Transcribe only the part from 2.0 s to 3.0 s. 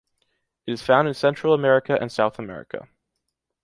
and South America.